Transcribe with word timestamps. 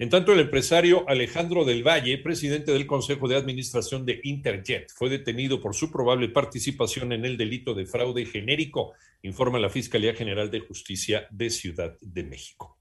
En 0.00 0.08
tanto, 0.08 0.32
el 0.32 0.40
empresario 0.40 1.06
Alejandro 1.10 1.66
del 1.66 1.86
Valle, 1.86 2.16
presidente 2.16 2.72
del 2.72 2.86
Consejo 2.86 3.28
de 3.28 3.36
Administración 3.36 4.06
de 4.06 4.18
Interjet, 4.24 4.90
fue 4.94 5.10
detenido 5.10 5.60
por 5.60 5.74
su 5.74 5.92
probable 5.92 6.30
participación 6.30 7.12
en 7.12 7.26
el 7.26 7.36
delito 7.36 7.74
de 7.74 7.84
fraude 7.84 8.24
genérico, 8.24 8.94
informa 9.20 9.58
la 9.58 9.68
Fiscalía 9.68 10.14
General 10.14 10.50
de 10.50 10.60
Justicia 10.60 11.26
de 11.30 11.50
Ciudad 11.50 11.98
de 12.00 12.24
México. 12.24 12.78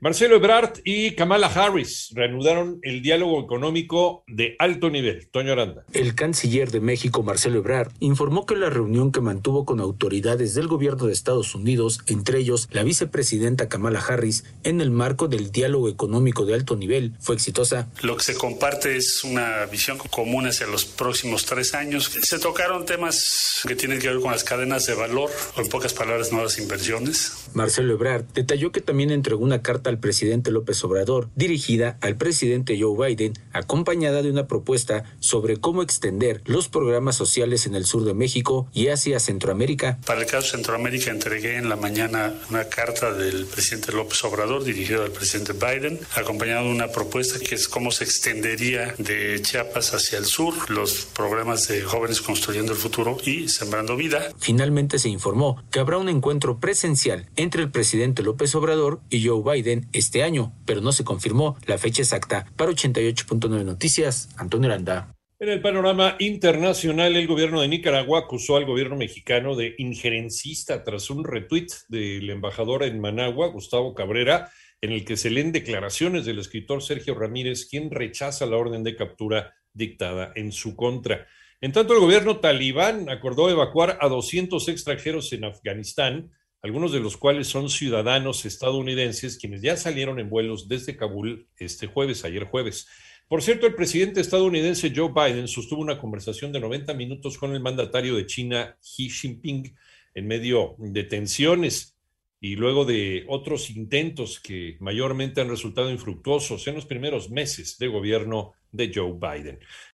Marcelo 0.00 0.36
Ebrard 0.36 0.80
y 0.84 1.12
Kamala 1.12 1.46
Harris 1.46 2.10
reanudaron 2.14 2.78
el 2.82 3.00
diálogo 3.00 3.40
económico 3.42 4.24
de 4.26 4.56
alto 4.58 4.90
nivel. 4.90 5.28
Toño 5.30 5.52
Aranda. 5.52 5.84
El 5.92 6.14
canciller 6.14 6.70
de 6.70 6.80
México, 6.80 7.22
Marcelo 7.22 7.58
Ebrard, 7.58 7.92
informó 8.00 8.44
que 8.44 8.56
la 8.56 8.70
reunión 8.70 9.12
que 9.12 9.20
mantuvo 9.20 9.64
con 9.64 9.80
autoridades 9.80 10.54
del 10.54 10.66
gobierno 10.66 11.06
de 11.06 11.12
Estados 11.12 11.54
Unidos, 11.54 12.00
entre 12.06 12.38
ellos 12.38 12.68
la 12.72 12.82
vicepresidenta 12.82 13.68
Kamala 13.68 14.00
Harris, 14.00 14.44
en 14.64 14.80
el 14.80 14.90
marco 14.90 15.28
del 15.28 15.50
diálogo 15.50 15.88
económico 15.88 16.44
de 16.44 16.54
alto 16.54 16.76
nivel, 16.76 17.14
fue 17.20 17.36
exitosa. 17.36 17.88
Lo 18.02 18.16
que 18.16 18.24
se 18.24 18.34
comparte 18.34 18.96
es 18.96 19.24
una 19.24 19.64
visión 19.66 19.98
común 20.10 20.46
hacia 20.46 20.66
los 20.66 20.84
próximos 20.84 21.44
tres 21.46 21.74
años. 21.74 22.10
Se 22.22 22.38
tocaron 22.38 22.84
temas 22.84 23.62
que 23.66 23.76
tienen 23.76 24.00
que 24.00 24.08
ver 24.08 24.20
con 24.20 24.32
las 24.32 24.44
cadenas 24.44 24.86
de 24.86 24.94
valor, 24.94 25.30
o 25.56 25.60
en 25.60 25.68
pocas 25.68 25.94
palabras, 25.94 26.32
nuevas 26.32 26.58
inversiones. 26.58 27.48
Marcelo 27.54 27.94
Ebrard 27.94 28.24
detalló 28.34 28.72
que 28.72 28.80
también 28.80 29.10
entregó 29.10 29.44
una 29.44 29.62
carta 29.62 29.83
al 29.90 29.98
presidente 29.98 30.50
López 30.50 30.82
Obrador, 30.84 31.28
dirigida 31.34 31.98
al 32.00 32.16
presidente 32.16 32.78
Joe 32.80 33.08
Biden, 33.08 33.34
acompañada 33.52 34.22
de 34.22 34.30
una 34.30 34.46
propuesta 34.46 35.04
sobre 35.20 35.58
cómo 35.58 35.82
extender 35.82 36.42
los 36.44 36.68
programas 36.68 37.16
sociales 37.16 37.66
en 37.66 37.74
el 37.74 37.84
sur 37.84 38.04
de 38.04 38.14
México 38.14 38.68
y 38.72 38.88
hacia 38.88 39.20
Centroamérica. 39.20 39.98
Para 40.06 40.20
el 40.20 40.26
caso 40.26 40.50
Centroamérica 40.50 41.10
entregué 41.10 41.56
en 41.56 41.68
la 41.68 41.76
mañana 41.76 42.34
una 42.50 42.64
carta 42.64 43.12
del 43.12 43.46
presidente 43.46 43.92
López 43.92 44.22
Obrador 44.24 44.64
dirigida 44.64 45.04
al 45.04 45.10
presidente 45.10 45.52
Biden, 45.52 45.98
acompañada 46.14 46.62
de 46.62 46.70
una 46.70 46.88
propuesta 46.88 47.38
que 47.38 47.54
es 47.54 47.68
cómo 47.68 47.90
se 47.90 48.04
extendería 48.04 48.94
de 48.98 49.40
Chiapas 49.42 49.94
hacia 49.94 50.18
el 50.18 50.24
sur 50.24 50.54
los 50.70 51.06
programas 51.06 51.68
de 51.68 51.82
jóvenes 51.82 52.20
construyendo 52.20 52.72
el 52.72 52.78
futuro 52.78 53.16
y 53.24 53.48
sembrando 53.48 53.96
vida. 53.96 54.32
Finalmente 54.38 54.98
se 54.98 55.08
informó 55.08 55.62
que 55.70 55.80
habrá 55.80 55.98
un 55.98 56.08
encuentro 56.08 56.58
presencial 56.58 57.28
entre 57.36 57.62
el 57.62 57.70
presidente 57.70 58.22
López 58.22 58.54
Obrador 58.54 59.00
y 59.10 59.26
Joe 59.26 59.42
Biden 59.42 59.73
este 59.92 60.22
año, 60.22 60.52
pero 60.66 60.80
no 60.80 60.92
se 60.92 61.04
confirmó 61.04 61.56
la 61.66 61.78
fecha 61.78 62.02
exacta. 62.02 62.46
Para 62.56 62.72
88.9 62.72 63.64
Noticias, 63.64 64.28
Antonio 64.36 64.70
Aranda. 64.70 65.14
En 65.40 65.48
el 65.48 65.60
panorama 65.60 66.16
internacional, 66.20 67.16
el 67.16 67.26
gobierno 67.26 67.60
de 67.60 67.68
Nicaragua 67.68 68.20
acusó 68.20 68.56
al 68.56 68.64
gobierno 68.64 68.96
mexicano 68.96 69.56
de 69.56 69.74
injerencista 69.78 70.84
tras 70.84 71.10
un 71.10 71.24
retweet 71.24 71.66
del 71.88 72.30
embajador 72.30 72.82
en 72.84 73.00
Managua, 73.00 73.48
Gustavo 73.48 73.94
Cabrera, 73.94 74.50
en 74.80 74.92
el 74.92 75.04
que 75.04 75.16
se 75.16 75.30
leen 75.30 75.50
declaraciones 75.50 76.24
del 76.24 76.38
escritor 76.38 76.82
Sergio 76.82 77.14
Ramírez, 77.14 77.66
quien 77.66 77.90
rechaza 77.90 78.46
la 78.46 78.56
orden 78.56 78.84
de 78.84 78.96
captura 78.96 79.54
dictada 79.72 80.32
en 80.34 80.52
su 80.52 80.76
contra. 80.76 81.26
En 81.60 81.72
tanto, 81.72 81.94
el 81.94 82.00
gobierno 82.00 82.38
talibán 82.38 83.08
acordó 83.08 83.50
evacuar 83.50 83.98
a 84.00 84.08
200 84.08 84.68
extranjeros 84.68 85.32
en 85.32 85.44
Afganistán, 85.44 86.30
algunos 86.64 86.92
de 86.92 87.00
los 87.00 87.18
cuales 87.18 87.46
son 87.46 87.68
ciudadanos 87.68 88.46
estadounidenses, 88.46 89.36
quienes 89.36 89.60
ya 89.60 89.76
salieron 89.76 90.18
en 90.18 90.30
vuelos 90.30 90.66
desde 90.66 90.96
Kabul 90.96 91.46
este 91.58 91.86
jueves, 91.86 92.24
ayer 92.24 92.44
jueves. 92.44 92.88
Por 93.28 93.42
cierto, 93.42 93.66
el 93.66 93.74
presidente 93.74 94.22
estadounidense 94.22 94.90
Joe 94.96 95.12
Biden 95.14 95.46
sostuvo 95.46 95.82
una 95.82 95.98
conversación 95.98 96.52
de 96.52 96.60
90 96.60 96.94
minutos 96.94 97.36
con 97.36 97.52
el 97.52 97.60
mandatario 97.60 98.16
de 98.16 98.24
China, 98.24 98.78
Xi 98.80 99.10
Jinping, 99.10 99.76
en 100.14 100.26
medio 100.26 100.74
de 100.78 101.04
tensiones 101.04 101.98
y 102.40 102.56
luego 102.56 102.86
de 102.86 103.26
otros 103.28 103.68
intentos 103.68 104.40
que 104.40 104.78
mayormente 104.80 105.42
han 105.42 105.50
resultado 105.50 105.90
infructuosos 105.90 106.66
en 106.66 106.76
los 106.76 106.86
primeros 106.86 107.28
meses 107.28 107.76
de 107.76 107.88
gobierno 107.88 108.54
de 108.72 108.90
Joe 108.94 109.12
Biden. 109.12 109.58